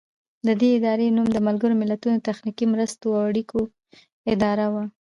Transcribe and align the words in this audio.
د 0.45 0.49
دې 0.59 0.69
ادارې 0.77 1.13
نوم 1.15 1.27
د 1.33 1.37
ملګرو 1.47 1.79
ملتونو 1.81 2.15
د 2.17 2.23
تخنیکي 2.29 2.65
مرستو 2.73 3.07
او 3.17 3.23
اړیکو 3.29 3.59
اداره 4.33 4.65
و. 4.73 4.75